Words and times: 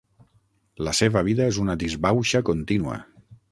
La 0.87 0.93
seva 0.99 1.23
vida 1.27 1.47
és 1.53 1.61
una 1.65 1.77
disbauxa 1.85 2.43
contínua. 2.51 2.99